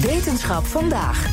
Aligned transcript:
Wetenschap 0.00 0.64
vandaag. 0.64 1.26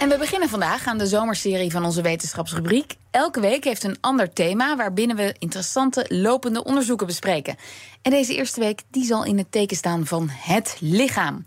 En 0.00 0.08
we 0.08 0.18
beginnen 0.18 0.48
vandaag 0.48 0.86
aan 0.86 0.98
de 0.98 1.06
zomerserie 1.06 1.70
van 1.70 1.84
onze 1.84 2.02
wetenschapsrubriek. 2.02 2.94
Elke 3.10 3.40
week 3.40 3.64
heeft 3.64 3.84
een 3.84 3.96
ander 4.00 4.32
thema 4.32 4.76
waarbinnen 4.76 5.16
we 5.16 5.34
interessante 5.38 6.06
lopende 6.08 6.64
onderzoeken 6.64 7.06
bespreken. 7.06 7.56
En 8.02 8.10
deze 8.10 8.34
eerste 8.34 8.60
week 8.60 8.82
die 8.90 9.04
zal 9.04 9.24
in 9.24 9.38
het 9.38 9.52
teken 9.52 9.76
staan 9.76 10.06
van 10.06 10.28
het 10.30 10.76
lichaam. 10.80 11.42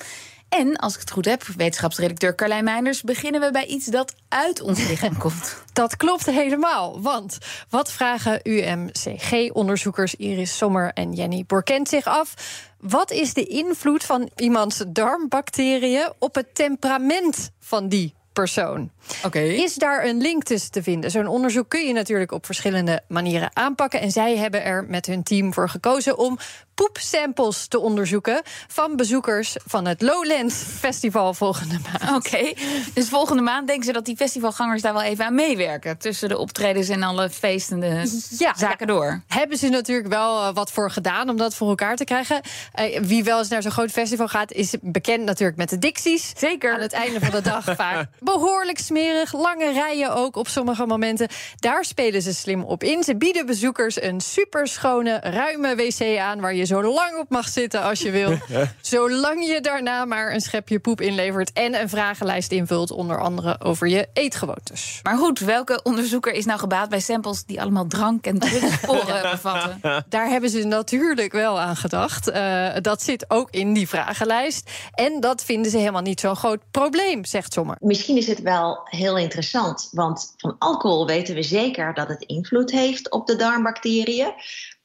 En 0.50 0.76
als 0.76 0.94
ik 0.94 1.00
het 1.00 1.12
goed 1.12 1.26
heb, 1.26 1.44
wetenschapsredacteur 1.44 2.36
Carlijn 2.36 2.64
Meinders, 2.64 3.02
beginnen 3.02 3.42
we 3.42 3.52
bij 3.52 3.66
iets 3.66 3.86
dat 3.86 4.16
uit 4.28 4.62
ons 4.62 4.88
lichaam 4.88 5.18
komt. 5.28 5.64
Dat 5.74 5.98
klopt 5.98 6.26
helemaal. 6.26 7.02
Want 7.02 7.38
wat 7.70 7.92
vragen 7.92 8.40
UMCG-onderzoekers 8.44 10.16
Iris 10.16 10.58
Sommer 10.58 10.92
en 10.94 11.14
Jenny 11.14 11.44
Borkent 11.48 11.90
zich 11.90 12.06
af? 12.06 12.34
Wat 12.80 13.12
is 13.12 13.34
de 13.34 13.46
invloed 13.46 14.04
van 14.04 14.30
iemands 14.36 14.84
darmbacteriën 14.88 16.12
op 16.20 16.36
het 16.36 16.56
temperament 16.56 17.52
van 17.60 17.88
die 17.88 18.16
persoon. 18.40 18.92
Is 19.34 19.76
daar 19.76 20.06
een 20.06 20.22
link 20.22 20.44
tussen 20.44 20.72
te 20.72 20.84
vinden? 20.84 21.12
Zo'n 21.12 21.28
onderzoek 21.28 21.70
kun 21.70 21.88
je 21.88 21.94
natuurlijk 21.94 22.32
op 22.32 22.46
verschillende 22.46 23.02
manieren 23.08 23.50
aanpakken. 23.54 24.02
En 24.02 24.12
zij 24.12 24.38
hebben 24.38 24.64
er 24.64 24.86
met 24.88 25.06
hun 25.06 25.24
team 25.24 25.54
voor 25.54 25.70
gekozen 25.70 26.18
om 26.18 26.38
poepsamples 26.78 27.68
te 27.68 27.80
onderzoeken 27.80 28.42
van 28.68 28.96
bezoekers 28.96 29.56
van 29.66 29.86
het 29.88 30.02
Lowlands 30.02 30.56
Festival 30.56 31.34
volgende 31.34 31.78
maand. 31.84 32.16
Oké, 32.16 32.54
dus 32.94 33.10
volgende 33.10 33.42
maand 33.42 33.68
denken 33.68 33.86
ze 33.86 33.92
dat 33.92 34.06
die 34.06 34.16
festivalgangers 34.16 34.82
daar 34.82 34.94
wel 34.94 35.02
even 35.02 35.26
aan 35.26 35.36
meewerken. 35.36 35.98
Tussen 35.98 36.30
de 36.30 36.38
optredens 36.38 36.90
en 36.90 37.04
alle 37.04 37.30
feestende 37.30 38.10
ja, 38.38 38.54
zaken 38.58 38.88
door. 38.88 39.22
Hebben 39.28 39.58
ze 39.58 39.70
natuurlijk 39.70 40.08
wel 40.08 40.42
eh, 40.42 40.54
wat 40.54 40.72
voor 40.72 40.92
gedaan 40.92 41.30
om 41.30 41.38
dat 41.38 41.56
voor 41.56 41.70
elkaar 41.70 41.96
te 41.96 42.04
krijgen. 42.04 42.42
Eh, 42.74 43.00
wie 43.02 43.24
wel 43.24 43.40
eens 43.40 43.50
naar 43.50 43.62
zo'n 43.62 43.72
groot 43.72 43.92
festival 43.92 44.28
gaat, 44.28 44.52
is 44.52 44.76
bekend 44.82 45.26
natuurlijk 45.26 45.58
met 45.58 45.70
de 45.70 45.80
dicties. 45.80 46.32
Zeker. 46.38 46.74
Aan 46.74 46.82
het 46.82 46.94
einde 46.94 47.20
van 47.20 47.32
de 47.32 47.42
dag 47.42 47.64
vaak 47.76 48.10
behoorlijk 48.20 48.80
smerig. 48.80 49.34
Lange 49.34 49.72
rijen 49.72 50.16
ook 50.16 50.36
op 50.36 50.48
sommige 50.48 50.86
momenten. 50.86 51.28
Daar 51.56 51.86
spelen 51.86 52.22
ze 52.22 52.34
slim 52.34 52.64
op 52.64 52.84
in. 52.84 53.04
Ze 53.04 53.16
bieden 53.16 53.46
bezoekers 53.46 54.02
een 54.02 54.22
superschone, 54.22 55.20
ruime 55.20 55.76
wc 55.76 56.18
aan 56.18 56.42
waar 56.42 56.56
je 56.56 56.66
zo 56.68 56.84
lang 56.84 57.18
op 57.20 57.30
mag 57.30 57.48
zitten 57.48 57.82
als 57.82 58.02
je 58.02 58.12
wil. 58.12 58.38
Zolang 58.82 59.46
je 59.46 59.62
daarna 59.62 60.06
maar 60.06 60.34
een 60.34 60.42
schepje 60.42 60.80
poep 60.80 61.02
inlevert 61.02 61.54
en 61.54 61.82
een 61.82 61.90
vragenlijst 61.90 62.52
invult, 62.52 62.92
onder 62.92 63.22
andere 63.22 63.62
over 63.62 63.88
je 63.88 64.08
eetgewoontes. 64.14 65.00
Maar 65.04 65.18
goed, 65.18 65.40
welke 65.40 65.80
onderzoeker 65.84 66.34
is 66.34 66.46
nou 66.46 66.60
gebaat 66.60 66.90
bij 66.90 67.00
samples 67.00 67.44
die 67.46 67.62
allemaal 67.62 67.88
drank 67.88 68.26
en 68.26 68.40
drugssporen 68.40 69.22
bevatten? 69.32 70.06
Daar 70.10 70.28
hebben 70.28 70.50
ze 70.50 70.64
natuurlijk 70.64 71.32
wel 71.32 71.60
aan 71.60 71.76
gedacht. 71.76 72.30
Uh, 72.30 72.70
dat 72.82 73.02
zit 73.02 73.26
ook 73.28 73.50
in 73.52 73.74
die 73.74 73.88
vragenlijst. 73.88 74.72
En 74.94 75.20
dat 75.20 75.44
vinden 75.44 75.72
ze 75.72 75.78
helemaal 75.78 76.02
niet 76.02 76.20
zo'n 76.20 76.36
groot 76.36 76.62
probleem, 76.72 77.26
zegt 77.26 77.54
Sommer. 77.54 77.78
Misschien 77.80 78.18
is 78.18 78.28
het 78.28 78.42
wel 78.42 78.80
heel 78.84 79.18
interessant, 79.18 79.90
want 79.92 80.34
van 80.38 80.56
alcohol 80.60 81.06
weten 81.06 81.36
we 81.36 81.44
zeker 81.44 81.94
dat 81.94 82.08
het 82.08 82.22
invloed 82.22 82.72
heeft 82.72 83.12
op 83.12 83.28
de 83.28 83.36
darmbacteriën. 83.36 84.34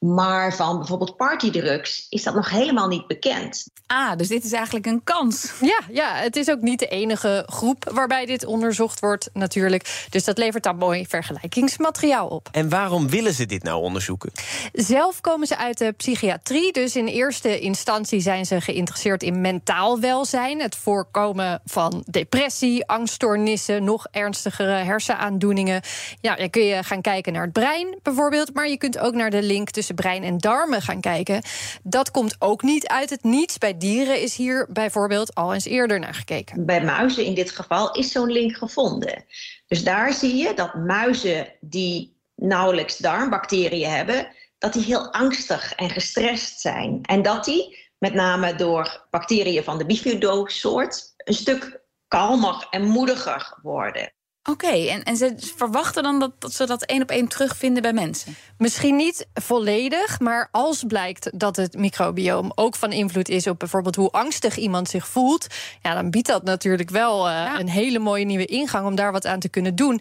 Maar 0.02 0.54
van 0.54 0.78
bijvoorbeeld 0.78 1.16
partydrugs 1.16 2.06
is 2.08 2.22
dat 2.22 2.34
nog 2.34 2.50
helemaal 2.50 2.88
niet 2.88 3.06
bekend. 3.06 3.66
Ah, 3.86 4.16
dus 4.16 4.28
dit 4.28 4.44
is 4.44 4.52
eigenlijk 4.52 4.86
een 4.86 5.04
kans. 5.04 5.52
Ja, 5.60 5.80
ja, 5.90 6.14
het 6.14 6.36
is 6.36 6.50
ook 6.50 6.60
niet 6.60 6.78
de 6.78 6.86
enige 6.86 7.46
groep 7.46 7.90
waarbij 7.92 8.26
dit 8.26 8.44
onderzocht 8.44 9.00
wordt, 9.00 9.30
natuurlijk. 9.32 10.06
Dus 10.10 10.24
dat 10.24 10.38
levert 10.38 10.62
dan 10.62 10.76
mooi 10.76 11.06
vergelijkingsmateriaal 11.08 12.28
op. 12.28 12.48
En 12.52 12.68
waarom 12.68 13.08
willen 13.08 13.34
ze 13.34 13.46
dit 13.46 13.62
nou 13.62 13.82
onderzoeken? 13.82 14.32
Zelf 14.72 15.20
komen 15.20 15.46
ze 15.46 15.56
uit 15.56 15.78
de 15.78 15.92
psychiatrie. 15.92 16.72
Dus 16.72 16.96
in 16.96 17.06
eerste 17.06 17.58
instantie 17.58 18.20
zijn 18.20 18.46
ze 18.46 18.60
geïnteresseerd 18.60 19.22
in 19.22 19.40
mentaal 19.40 20.00
welzijn. 20.00 20.60
Het 20.60 20.76
voorkomen 20.76 21.60
van 21.64 22.02
depressie, 22.06 22.86
angststoornissen, 22.86 23.84
nog 23.84 24.06
ernstigere 24.10 24.72
hersenaandoeningen. 24.72 25.82
Ja, 26.20 26.34
dan 26.34 26.50
kun 26.50 26.64
je 26.64 26.82
gaan 26.82 27.00
kijken 27.00 27.32
naar 27.32 27.42
het 27.42 27.52
brein 27.52 27.98
bijvoorbeeld. 28.02 28.54
Maar 28.54 28.68
je 28.68 28.76
kunt 28.76 28.98
ook 28.98 29.14
naar 29.14 29.30
de 29.30 29.42
link 29.42 29.70
tussen 29.70 29.91
brein 29.94 30.22
en 30.22 30.38
darmen 30.38 30.82
gaan 30.82 31.00
kijken. 31.00 31.42
Dat 31.82 32.10
komt 32.10 32.36
ook 32.38 32.62
niet 32.62 32.86
uit 32.86 33.10
het 33.10 33.22
niets. 33.22 33.58
Bij 33.58 33.78
dieren 33.78 34.20
is 34.20 34.36
hier 34.36 34.66
bijvoorbeeld 34.70 35.34
al 35.34 35.54
eens 35.54 35.64
eerder 35.64 35.98
naar 35.98 36.14
gekeken. 36.14 36.66
Bij 36.66 36.84
muizen 36.84 37.24
in 37.24 37.34
dit 37.34 37.50
geval 37.50 37.92
is 37.92 38.12
zo'n 38.12 38.30
link 38.30 38.56
gevonden. 38.56 39.24
Dus 39.66 39.84
daar 39.84 40.12
zie 40.12 40.36
je 40.36 40.54
dat 40.54 40.74
muizen 40.74 41.52
die 41.60 42.20
nauwelijks 42.34 42.96
darmbacteriën 42.96 43.90
hebben, 43.90 44.26
dat 44.58 44.72
die 44.72 44.84
heel 44.84 45.12
angstig 45.12 45.74
en 45.74 45.90
gestrest 45.90 46.60
zijn. 46.60 46.98
En 47.02 47.22
dat 47.22 47.44
die, 47.44 47.90
met 47.98 48.14
name 48.14 48.54
door 48.54 49.06
bacteriën 49.10 49.64
van 49.64 49.78
de 49.78 49.86
Bifido-soort, 49.86 51.12
een 51.16 51.34
stuk 51.34 51.80
kalmer 52.08 52.66
en 52.70 52.84
moediger 52.84 53.58
worden. 53.62 54.12
Oké, 54.50 54.66
en, 54.66 55.02
en 55.02 55.16
ze 55.16 55.34
verwachten 55.56 56.02
dan 56.02 56.18
dat, 56.18 56.40
dat 56.40 56.52
ze 56.52 56.66
dat 56.66 56.82
één 56.82 57.02
op 57.02 57.10
één 57.10 57.28
terugvinden 57.28 57.82
bij 57.82 57.92
mensen? 57.92 58.34
Misschien 58.58 58.96
niet 58.96 59.26
volledig, 59.34 60.20
maar 60.20 60.48
als 60.50 60.84
blijkt 60.86 61.38
dat 61.38 61.56
het 61.56 61.76
microbioom 61.76 62.52
ook 62.54 62.74
van 62.74 62.92
invloed 62.92 63.28
is 63.28 63.46
op 63.46 63.58
bijvoorbeeld 63.58 63.96
hoe 63.96 64.10
angstig 64.10 64.56
iemand 64.56 64.88
zich 64.88 65.06
voelt, 65.06 65.46
ja, 65.82 65.94
dan 65.94 66.10
biedt 66.10 66.26
dat 66.26 66.44
natuurlijk 66.44 66.90
wel 66.90 67.28
uh, 67.28 67.54
een 67.58 67.68
hele 67.68 67.98
mooie 67.98 68.24
nieuwe 68.24 68.46
ingang 68.46 68.86
om 68.86 68.94
daar 68.94 69.12
wat 69.12 69.26
aan 69.26 69.40
te 69.40 69.48
kunnen 69.48 69.74
doen. 69.74 70.00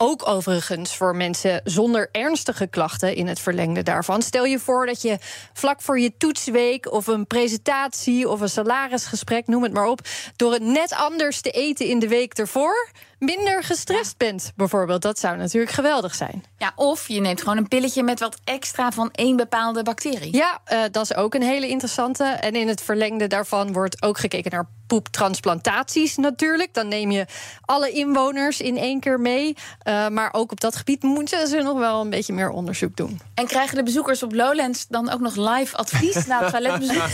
Ook 0.00 0.28
overigens 0.28 0.96
voor 0.96 1.16
mensen 1.16 1.60
zonder 1.64 2.08
ernstige 2.12 2.66
klachten 2.66 3.14
in 3.14 3.26
het 3.26 3.40
verlengde 3.40 3.82
daarvan. 3.82 4.22
Stel 4.22 4.44
je 4.44 4.58
voor 4.58 4.86
dat 4.86 5.02
je 5.02 5.18
vlak 5.52 5.80
voor 5.80 6.00
je 6.00 6.16
toetsweek 6.16 6.92
of 6.92 7.06
een 7.06 7.26
presentatie 7.26 8.28
of 8.28 8.40
een 8.40 8.48
salarisgesprek, 8.48 9.46
noem 9.46 9.62
het 9.62 9.72
maar 9.72 9.86
op, 9.86 10.00
door 10.36 10.52
het 10.52 10.62
net 10.62 10.94
anders 10.94 11.40
te 11.40 11.50
eten 11.50 11.86
in 11.86 11.98
de 11.98 12.08
week 12.08 12.34
ervoor 12.34 12.90
minder 13.18 13.62
gestrest 13.62 14.16
bent, 14.16 14.52
bijvoorbeeld. 14.56 15.02
Dat 15.02 15.18
zou 15.18 15.36
natuurlijk 15.36 15.72
geweldig 15.72 16.14
zijn. 16.14 16.44
Ja, 16.58 16.72
of 16.76 17.08
je 17.08 17.20
neemt 17.20 17.40
gewoon 17.40 17.56
een 17.56 17.68
pilletje 17.68 18.02
met 18.02 18.20
wat 18.20 18.38
extra 18.44 18.90
van 18.92 19.10
één 19.12 19.36
bepaalde 19.36 19.82
bacterie. 19.82 20.36
Ja, 20.36 20.60
uh, 20.72 20.80
dat 20.90 21.02
is 21.02 21.14
ook 21.14 21.34
een 21.34 21.42
hele 21.42 21.68
interessante. 21.68 22.24
En 22.24 22.54
in 22.54 22.68
het 22.68 22.82
verlengde 22.82 23.26
daarvan 23.26 23.72
wordt 23.72 24.02
ook 24.02 24.18
gekeken 24.18 24.50
naar 24.50 24.68
poeptransplantaties 24.88 26.16
natuurlijk. 26.16 26.74
Dan 26.74 26.88
neem 26.88 27.10
je 27.10 27.26
alle 27.64 27.90
inwoners 27.90 28.60
in 28.60 28.76
één 28.76 29.00
keer 29.00 29.20
mee. 29.20 29.56
Uh, 29.84 30.08
maar 30.08 30.28
ook 30.32 30.52
op 30.52 30.60
dat 30.60 30.76
gebied 30.76 31.02
moeten 31.02 31.48
ze 31.48 31.56
nog 31.56 31.78
wel 31.78 32.00
een 32.00 32.10
beetje 32.10 32.32
meer 32.32 32.50
onderzoek 32.50 32.96
doen. 32.96 33.20
En 33.34 33.46
krijgen 33.46 33.76
de 33.76 33.82
bezoekers 33.82 34.22
op 34.22 34.34
Lowlands 34.34 34.86
dan 34.88 35.10
ook 35.10 35.20
nog 35.20 35.36
live 35.36 35.76
advies 35.76 36.26
na 36.26 36.40
het 36.40 36.50
toiletbezoek? 36.50 37.08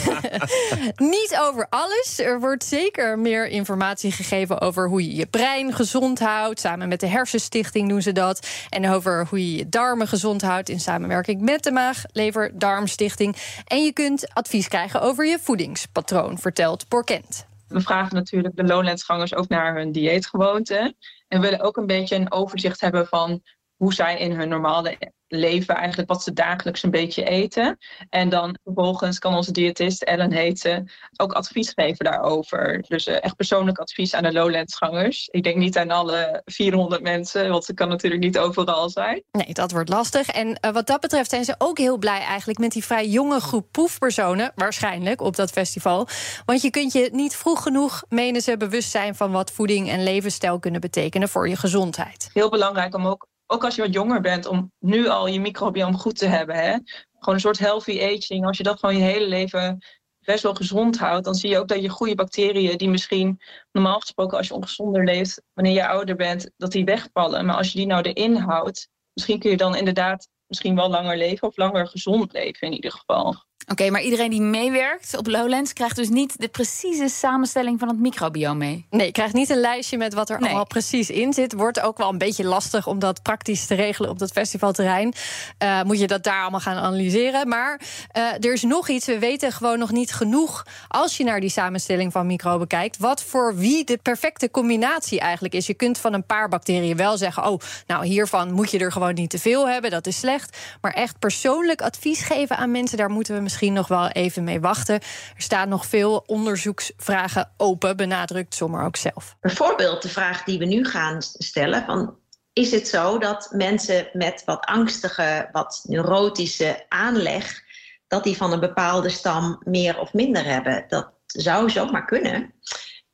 Niet 1.16 1.38
over 1.40 1.66
alles. 1.70 2.18
Er 2.18 2.40
wordt 2.40 2.64
zeker 2.64 3.18
meer 3.18 3.46
informatie 3.46 4.12
gegeven 4.12 4.60
over 4.60 4.88
hoe 4.88 5.04
je 5.04 5.14
je 5.14 5.26
brein 5.26 5.72
gezond 5.72 6.18
houdt. 6.20 6.60
Samen 6.60 6.88
met 6.88 7.00
de 7.00 7.06
Hersenstichting 7.06 7.88
doen 7.88 8.02
ze 8.02 8.12
dat. 8.12 8.46
En 8.68 8.88
over 8.88 9.26
hoe 9.30 9.50
je 9.50 9.56
je 9.56 9.68
darmen 9.68 10.08
gezond 10.08 10.42
houdt 10.42 10.68
in 10.68 10.80
samenwerking 10.80 11.40
met 11.40 11.62
de 11.62 11.70
Maag, 11.70 12.02
Lever, 12.12 12.50
Darmstichting. 12.58 13.36
En 13.66 13.84
je 13.84 13.92
kunt 13.92 14.34
advies 14.34 14.68
krijgen 14.68 15.00
over 15.00 15.26
je 15.26 15.38
voedingspatroon, 15.42 16.38
vertelt 16.38 16.88
Porkent. 16.88 17.46
We 17.74 17.80
vragen 17.80 18.14
natuurlijk 18.14 18.56
de 18.56 18.64
Lowlandsgangers 18.64 19.34
ook 19.34 19.48
naar 19.48 19.76
hun 19.76 19.92
dieetgewoonten. 19.92 20.96
En 21.28 21.40
willen 21.40 21.60
ook 21.60 21.76
een 21.76 21.86
beetje 21.86 22.16
een 22.16 22.32
overzicht 22.32 22.80
hebben 22.80 23.06
van 23.06 23.42
hoe 23.76 23.94
zij 23.94 24.18
in 24.18 24.32
hun 24.32 24.48
normale 24.48 24.96
leven, 25.28 25.74
eigenlijk 25.74 26.08
wat 26.08 26.22
ze 26.22 26.32
dagelijks 26.32 26.82
een 26.82 26.90
beetje 26.90 27.24
eten. 27.24 27.78
En 28.10 28.28
dan 28.28 28.58
vervolgens 28.64 29.18
kan 29.18 29.34
onze 29.34 29.52
diëtist, 29.52 30.02
Ellen 30.02 30.32
heten, 30.32 30.90
ook 31.16 31.32
advies 31.32 31.72
geven 31.74 32.04
daarover. 32.04 32.84
Dus 32.88 33.06
uh, 33.06 33.24
echt 33.24 33.36
persoonlijk 33.36 33.78
advies 33.78 34.14
aan 34.14 34.22
de 34.22 34.32
Lowlandsgangers. 34.32 35.28
Ik 35.30 35.42
denk 35.42 35.56
niet 35.56 35.78
aan 35.78 35.90
alle 35.90 36.42
400 36.44 37.02
mensen, 37.02 37.50
want 37.50 37.64
ze 37.64 37.74
kan 37.74 37.88
natuurlijk 37.88 38.22
niet 38.22 38.38
overal 38.38 38.90
zijn. 38.90 39.22
Nee, 39.30 39.54
dat 39.54 39.70
wordt 39.70 39.88
lastig. 39.88 40.28
En 40.28 40.48
uh, 40.48 40.72
wat 40.72 40.86
dat 40.86 41.00
betreft 41.00 41.30
zijn 41.30 41.44
ze 41.44 41.54
ook 41.58 41.78
heel 41.78 41.98
blij 41.98 42.20
eigenlijk 42.20 42.58
met 42.58 42.72
die 42.72 42.84
vrij 42.84 43.08
jonge 43.08 43.40
groep 43.40 43.66
proefpersonen, 43.70 44.52
waarschijnlijk 44.54 45.20
op 45.20 45.36
dat 45.36 45.50
festival. 45.50 46.08
Want 46.44 46.62
je 46.62 46.70
kunt 46.70 46.92
je 46.92 47.08
niet 47.12 47.36
vroeg 47.36 47.62
genoeg, 47.62 48.02
menen 48.08 48.40
ze, 48.40 48.56
bewust 48.56 48.90
zijn 48.90 49.14
van 49.14 49.30
wat 49.30 49.50
voeding 49.50 49.88
en 49.88 50.02
levensstijl 50.02 50.58
kunnen 50.58 50.80
betekenen 50.80 51.28
voor 51.28 51.48
je 51.48 51.56
gezondheid. 51.56 52.30
Heel 52.32 52.50
belangrijk 52.50 52.94
om 52.94 53.06
ook 53.06 53.26
ook 53.46 53.64
als 53.64 53.74
je 53.74 53.82
wat 53.82 53.92
jonger 53.92 54.20
bent, 54.20 54.46
om 54.46 54.72
nu 54.78 55.08
al 55.08 55.26
je 55.26 55.40
microbiome 55.40 55.96
goed 55.96 56.18
te 56.18 56.26
hebben. 56.26 56.56
Hè? 56.56 56.78
Gewoon 57.18 57.34
een 57.34 57.40
soort 57.40 57.58
healthy 57.58 58.02
aging. 58.02 58.46
Als 58.46 58.56
je 58.56 58.62
dat 58.62 58.78
gewoon 58.78 58.96
je 58.96 59.02
hele 59.02 59.26
leven 59.26 59.78
best 60.20 60.42
wel 60.42 60.54
gezond 60.54 60.98
houdt, 60.98 61.24
dan 61.24 61.34
zie 61.34 61.50
je 61.50 61.58
ook 61.58 61.68
dat 61.68 61.82
je 61.82 61.88
goede 61.88 62.14
bacteriën, 62.14 62.78
die 62.78 62.88
misschien 62.88 63.40
normaal 63.72 64.00
gesproken 64.00 64.38
als 64.38 64.48
je 64.48 64.54
ongezonder 64.54 65.04
leeft, 65.04 65.42
wanneer 65.52 65.72
je 65.72 65.88
ouder 65.88 66.16
bent, 66.16 66.50
dat 66.56 66.72
die 66.72 66.84
wegvallen. 66.84 67.46
Maar 67.46 67.56
als 67.56 67.72
je 67.72 67.78
die 67.78 67.86
nou 67.86 68.02
erin 68.02 68.36
houdt, 68.36 68.88
misschien 69.12 69.38
kun 69.38 69.50
je 69.50 69.56
dan 69.56 69.76
inderdaad 69.76 70.28
misschien 70.46 70.74
wel 70.74 70.90
langer 70.90 71.16
leven 71.16 71.48
of 71.48 71.56
langer 71.56 71.86
gezond 71.86 72.32
leven 72.32 72.66
in 72.66 72.72
ieder 72.72 72.92
geval. 72.92 73.34
Oké, 73.68 73.90
maar 73.90 74.02
iedereen 74.02 74.30
die 74.30 74.40
meewerkt 74.40 75.16
op 75.16 75.26
Lowlands 75.26 75.72
krijgt 75.72 75.96
dus 75.96 76.08
niet 76.08 76.40
de 76.40 76.48
precieze 76.48 77.08
samenstelling 77.08 77.78
van 77.78 77.88
het 77.88 77.98
microbioom 77.98 78.58
mee. 78.58 78.86
Nee, 78.90 79.06
je 79.06 79.12
krijgt 79.12 79.34
niet 79.34 79.50
een 79.50 79.60
lijstje 79.60 79.96
met 79.96 80.14
wat 80.14 80.30
er 80.30 80.36
Nee. 80.38 80.48
allemaal 80.48 80.66
precies 80.66 81.10
in 81.10 81.32
zit. 81.32 81.52
Wordt 81.52 81.80
ook 81.80 81.98
wel 81.98 82.08
een 82.08 82.18
beetje 82.18 82.44
lastig 82.44 82.86
om 82.86 82.98
dat 82.98 83.22
praktisch 83.22 83.66
te 83.66 83.74
regelen 83.74 84.10
op 84.10 84.18
dat 84.18 84.30
festivalterrein. 84.30 85.12
Eh, 85.58 85.82
moet 85.82 85.98
je 85.98 86.06
dat 86.06 86.22
daar 86.24 86.40
allemaal 86.42 86.60
gaan 86.60 86.76
analyseren. 86.76 87.48
Maar 87.48 87.80
eh, 88.10 88.22
er 88.22 88.52
is 88.52 88.62
nog 88.62 88.88
iets. 88.88 89.06
We 89.06 89.18
weten 89.18 89.52
gewoon 89.52 89.78
nog 89.78 89.90
niet 89.90 90.12
genoeg 90.12 90.66
als 90.88 91.16
je 91.16 91.24
naar 91.24 91.40
die 91.40 91.50
samenstelling 91.50 92.12
van 92.12 92.26
microben 92.26 92.66
kijkt. 92.66 92.98
Wat 92.98 93.22
voor 93.22 93.56
wie 93.56 93.84
de 93.84 93.98
perfecte 94.02 94.50
combinatie 94.50 95.20
eigenlijk 95.20 95.54
is. 95.54 95.66
Je 95.66 95.74
kunt 95.74 95.98
van 95.98 96.12
een 96.12 96.26
paar 96.26 96.48
bacteriën 96.48 96.96
wel 96.96 97.16
zeggen: 97.16 97.46
oh, 97.46 97.60
nou 97.86 98.06
hiervan 98.06 98.52
moet 98.52 98.70
je 98.70 98.78
er 98.78 98.92
gewoon 98.92 99.14
niet 99.14 99.30
te 99.30 99.38
veel 99.38 99.68
hebben. 99.68 99.90
Dat 99.90 100.06
is 100.06 100.18
slecht. 100.18 100.56
Maar 100.80 100.92
echt 100.92 101.18
persoonlijk 101.18 101.82
advies 101.82 102.22
geven 102.22 102.56
aan 102.56 102.70
mensen, 102.70 102.98
daar 102.98 103.10
moeten 103.10 103.34
we 103.34 103.40
misschien 103.40 103.52
nog 103.60 103.88
wel 103.88 104.08
even 104.08 104.44
mee 104.44 104.60
wachten. 104.60 104.94
Er 104.94 105.42
staan 105.42 105.68
nog 105.68 105.86
veel 105.86 106.22
onderzoeksvragen 106.26 107.50
open, 107.56 107.96
benadrukt 107.96 108.54
Sommer 108.54 108.84
ook 108.84 108.96
zelf. 108.96 109.36
Bijvoorbeeld 109.40 110.02
de 110.02 110.08
vraag 110.08 110.44
die 110.44 110.58
we 110.58 110.64
nu 110.64 110.84
gaan 110.84 111.22
stellen: 111.22 111.84
van, 111.84 112.16
is 112.52 112.70
het 112.70 112.88
zo 112.88 113.18
dat 113.18 113.48
mensen 113.52 114.08
met 114.12 114.42
wat 114.44 114.64
angstige, 114.64 115.48
wat 115.52 115.84
neurotische 115.88 116.84
aanleg, 116.88 117.62
dat 118.06 118.24
die 118.24 118.36
van 118.36 118.52
een 118.52 118.60
bepaalde 118.60 119.08
stam 119.08 119.60
meer 119.64 119.98
of 119.98 120.12
minder 120.12 120.44
hebben? 120.44 120.84
Dat 120.88 121.12
zou 121.26 121.70
zomaar 121.70 122.04
kunnen. 122.04 122.54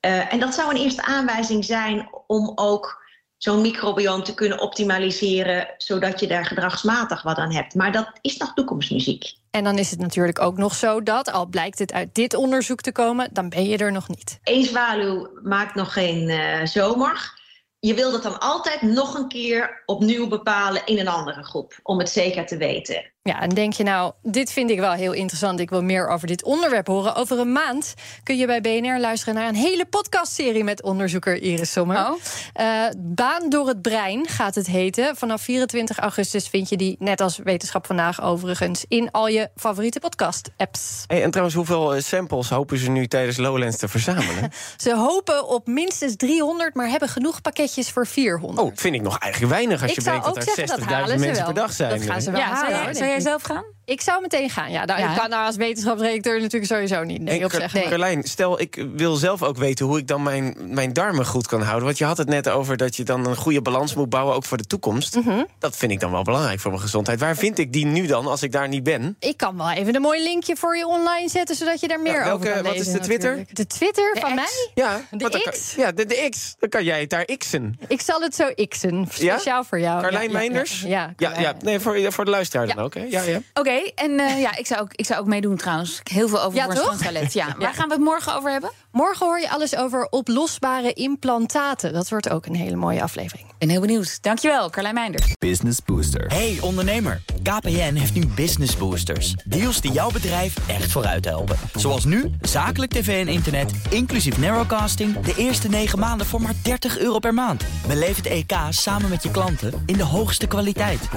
Eh, 0.00 0.32
en 0.32 0.40
dat 0.40 0.54
zou 0.54 0.70
een 0.70 0.82
eerste 0.82 1.02
aanwijzing 1.02 1.64
zijn 1.64 2.08
om 2.26 2.52
ook 2.54 2.99
zo'n 3.42 3.60
microbioom 3.60 4.22
te 4.22 4.34
kunnen 4.34 4.60
optimaliseren, 4.60 5.68
zodat 5.76 6.20
je 6.20 6.26
daar 6.26 6.44
gedragsmatig 6.44 7.22
wat 7.22 7.36
aan 7.36 7.52
hebt. 7.52 7.74
Maar 7.74 7.92
dat 7.92 8.10
is 8.20 8.36
nog 8.36 8.54
toekomstmuziek. 8.54 9.34
En 9.50 9.64
dan 9.64 9.78
is 9.78 9.90
het 9.90 9.98
natuurlijk 9.98 10.40
ook 10.40 10.56
nog 10.56 10.74
zo 10.74 11.02
dat, 11.02 11.32
al 11.32 11.46
blijkt 11.46 11.78
het 11.78 11.92
uit 11.92 12.14
dit 12.14 12.34
onderzoek 12.34 12.80
te 12.80 12.92
komen, 12.92 13.28
dan 13.32 13.48
ben 13.48 13.64
je 13.64 13.76
er 13.76 13.92
nog 13.92 14.08
niet. 14.08 14.38
Eén 14.42 14.64
zwaluw 14.64 15.30
maakt 15.42 15.74
nog 15.74 15.92
geen 15.92 16.28
eh, 16.28 16.66
zomer. 16.66 17.38
Je 17.78 17.94
wil 17.94 18.12
dat 18.12 18.22
dan 18.22 18.40
altijd 18.40 18.82
nog 18.82 19.14
een 19.14 19.28
keer 19.28 19.82
opnieuw 19.86 20.28
bepalen 20.28 20.86
in 20.86 20.98
een 20.98 21.08
andere 21.08 21.42
groep, 21.42 21.78
om 21.82 21.98
het 21.98 22.10
zeker 22.10 22.46
te 22.46 22.56
weten. 22.56 23.12
Ja, 23.22 23.40
en 23.40 23.48
denk 23.48 23.72
je 23.72 23.82
nou, 23.82 24.12
dit 24.22 24.52
vind 24.52 24.70
ik 24.70 24.78
wel 24.78 24.92
heel 24.92 25.12
interessant. 25.12 25.60
Ik 25.60 25.70
wil 25.70 25.82
meer 25.82 26.08
over 26.08 26.26
dit 26.26 26.42
onderwerp 26.44 26.86
horen. 26.86 27.14
Over 27.14 27.38
een 27.38 27.52
maand 27.52 27.94
kun 28.22 28.36
je 28.36 28.46
bij 28.46 28.60
BNR 28.60 28.98
luisteren 29.00 29.34
naar 29.34 29.48
een 29.48 29.54
hele 29.54 29.84
podcastserie 29.86 30.64
met 30.64 30.82
onderzoeker 30.82 31.42
Iris 31.42 31.72
Sommer. 31.72 31.96
Oh. 31.96 32.12
Eh, 32.52 32.66
Baan 32.98 33.48
door 33.48 33.68
het 33.68 33.82
brein 33.82 34.28
gaat 34.28 34.54
het 34.54 34.66
heten. 34.66 35.16
Vanaf 35.16 35.42
24 35.42 35.98
augustus 35.98 36.48
vind 36.48 36.68
je 36.68 36.76
die, 36.76 36.96
net 36.98 37.20
als 37.20 37.38
Wetenschap 37.44 37.86
vandaag 37.86 38.22
overigens, 38.22 38.84
in 38.88 39.10
al 39.10 39.28
je 39.28 39.50
favoriete 39.56 39.98
podcast-apps. 40.00 41.04
Hey, 41.06 41.22
en 41.22 41.30
trouwens, 41.30 41.56
hoeveel 41.56 41.94
eh, 41.94 42.02
samples 42.02 42.48
hopen 42.50 42.78
ze 42.78 42.90
nu 42.90 43.06
tijdens 43.06 43.36
Lowlands 43.36 43.76
te 43.76 43.88
verzamelen? 43.88 44.50
Ze 44.76 44.94
hopen 44.96 45.48
op 45.48 45.66
minstens 45.66 46.16
300, 46.16 46.74
maar 46.74 46.88
hebben 46.88 47.08
genoeg 47.08 47.40
pakketjes 47.40 47.90
voor 47.90 48.06
400. 48.06 48.68
Oh, 48.68 48.72
vind 48.74 48.94
ik 48.94 49.02
nog 49.02 49.18
eigenlijk 49.18 49.52
weinig 49.52 49.82
als 49.82 49.90
Ik 49.90 49.96
je 49.96 50.02
bedenkt 50.04 50.26
dat 50.26 50.36
er 50.36 50.42
zeggen, 50.42 50.78
dat 50.78 50.88
halen 50.88 51.08
60.000 51.08 51.12
ze 51.12 51.18
mensen 51.18 51.44
wel. 51.44 51.52
per 51.52 51.62
dag 51.62 51.72
zijn. 51.72 51.90
Dat 51.98 52.02
gaan 52.02 52.22
ze 52.22 52.30
wel 52.30 52.40
Ja, 52.40 52.46
halen, 52.46 52.94
jij, 53.10 53.20
zelf 53.20 53.42
gaan? 53.42 53.64
Ik 53.90 54.00
zou 54.00 54.20
meteen 54.20 54.50
gaan. 54.50 54.70
Ja, 54.70 54.84
nou, 54.84 55.00
Ja. 55.00 55.10
ik 55.10 55.16
kan 55.18 55.30
nou 55.30 55.46
als 55.46 55.56
wetenschapsredacteur 55.56 56.40
natuurlijk 56.40 56.72
sowieso 56.72 57.02
niet 57.04 57.20
nee 57.22 57.44
op 57.44 57.50
zeggen. 57.52 57.82
Carlijn, 57.88 58.22
stel 58.22 58.60
ik 58.60 58.84
wil 58.94 59.14
zelf 59.14 59.42
ook 59.42 59.56
weten 59.56 59.86
hoe 59.86 59.98
ik 59.98 60.06
dan 60.06 60.22
mijn, 60.22 60.56
mijn 60.60 60.92
darmen 60.92 61.26
goed 61.26 61.46
kan 61.46 61.62
houden. 61.62 61.84
Want 61.84 61.98
je 61.98 62.04
had 62.04 62.16
het 62.18 62.28
net 62.28 62.48
over 62.48 62.76
dat 62.76 62.96
je 62.96 63.02
dan 63.04 63.26
een 63.26 63.36
goede 63.36 63.62
balans 63.62 63.94
moet 63.94 64.08
bouwen, 64.08 64.34
ook 64.34 64.44
voor 64.44 64.56
de 64.56 64.64
toekomst. 64.66 65.16
Mhm. 65.16 65.42
Dat 65.58 65.76
vind 65.76 65.92
ik 65.92 66.00
dan 66.00 66.10
wel 66.10 66.22
belangrijk 66.22 66.60
voor 66.60 66.70
mijn 66.70 66.82
gezondheid. 66.82 67.20
Waar 67.20 67.36
vind 67.36 67.58
ik 67.58 67.72
die 67.72 67.86
nu 67.86 68.06
dan 68.06 68.26
als 68.26 68.42
ik 68.42 68.52
daar 68.52 68.68
niet 68.68 68.82
ben? 68.82 69.16
Ik 69.18 69.36
kan 69.36 69.56
wel 69.56 69.70
even 69.70 69.94
een 69.94 70.00
mooi 70.02 70.22
linkje 70.22 70.56
voor 70.56 70.76
je 70.76 70.86
online 70.86 71.28
zetten, 71.28 71.56
zodat 71.56 71.80
je 71.80 71.88
daar 71.88 72.00
meer 72.00 72.12
Ja, 72.12 72.24
welke- 72.24 72.48
over 72.48 72.52
kan 72.52 72.62
wat 72.62 72.74
is 72.74 72.92
de 72.92 72.98
Twitter? 72.98 73.28
natuurlijk. 73.30 73.56
De 73.56 73.66
Twitter 73.66 74.14
De 74.14 74.20
van 74.20 74.28
X. 74.30 74.34
mij? 74.34 74.70
Ja, 74.84 75.00
De 75.10 75.28
kan- 75.30 75.40
X? 75.52 75.74
ja, 75.76 75.92
de, 75.92 76.06
de 76.06 76.26
X. 76.30 76.54
Dan 76.58 76.68
kan 76.68 76.84
jij 76.84 77.00
het 77.00 77.10
daar 77.10 77.24
x'en. 77.24 77.78
Ik 77.88 78.00
zal 78.00 78.20
het 78.20 78.34
zo 78.34 78.50
x'en, 78.68 79.06
speciaal 79.10 79.64
voor 79.64 79.80
jou. 79.80 80.02
Carlijn 80.02 80.32
Meinders? 80.32 80.80
Ja, 80.86 81.12
ja, 81.16 81.38
Ja, 81.40 81.54
nee, 81.62 81.80
voor, 81.80 82.12
voor 82.12 82.24
de 82.24 82.30
luisteraar 82.30 82.66
dan 82.66 82.76
Ja. 82.76 82.82
ook. 82.82 82.94
Hè? 82.94 83.02
Ja, 83.10 83.22
ja. 83.22 83.40
Oké, 83.54 83.79
en 83.94 84.20
eh, 84.20 84.40
ja, 84.40 84.56
ik 84.56 84.66
zou, 84.66 84.80
ook, 84.80 84.92
ik 84.94 85.06
zou 85.06 85.20
ook 85.20 85.26
meedoen 85.26 85.56
trouwens. 85.56 86.00
Heel 86.02 86.28
veel 86.28 86.42
over 86.42 86.58
Ja, 86.58 86.66
toilet. 86.66 87.32
Ja. 87.32 87.54
Waar 87.58 87.74
gaan 87.74 87.88
we 87.88 87.94
het 87.94 88.02
morgen 88.02 88.34
over 88.34 88.50
hebben? 88.50 88.70
Morgen 88.92 89.26
hoor 89.26 89.40
je 89.40 89.50
alles 89.50 89.76
over 89.76 90.06
oplosbare 90.08 90.92
implantaten. 90.92 91.92
Dat 91.92 92.08
wordt 92.08 92.30
ook 92.30 92.46
een 92.46 92.54
hele 92.54 92.76
mooie 92.76 93.02
aflevering. 93.02 93.48
Ik 93.48 93.58
ben 93.58 93.68
heel 93.68 93.80
benieuwd. 93.80 94.22
Dankjewel, 94.22 94.70
Carlijn 94.70 94.94
Meinders. 94.94 95.32
Business 95.38 95.78
Booster. 95.84 96.26
Hey 96.26 96.58
ondernemer, 96.60 97.22
KPN 97.42 97.94
heeft 97.94 98.14
nu 98.14 98.26
Business 98.26 98.76
Boosters. 98.76 99.32
Deals 99.44 99.80
die 99.80 99.92
jouw 99.92 100.10
bedrijf 100.10 100.68
echt 100.68 100.92
vooruit 100.92 101.24
helpen. 101.24 101.56
Zoals 101.74 102.04
nu, 102.04 102.30
zakelijk 102.40 102.92
tv 102.92 103.26
en 103.26 103.32
internet, 103.32 103.72
inclusief 103.90 104.38
narrowcasting... 104.38 105.20
de 105.20 105.34
eerste 105.36 105.68
9 105.68 105.98
maanden 105.98 106.26
voor 106.26 106.42
maar 106.42 106.54
30 106.62 106.98
euro 106.98 107.18
per 107.18 107.34
maand. 107.34 107.64
Beleef 107.86 108.16
het 108.16 108.26
EK 108.26 108.52
samen 108.70 109.10
met 109.10 109.22
je 109.22 109.30
klanten 109.30 109.82
in 109.86 109.96
de 109.96 110.04
hoogste 110.04 110.46
kwaliteit. 110.46 111.08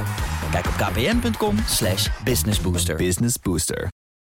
Kijk 0.51 0.65
op 0.65 0.73
kpn.com 0.73 1.55
slash 1.67 2.07
businessbooster. 2.23 2.95
Business 2.95 3.39
Booster. 3.41 3.87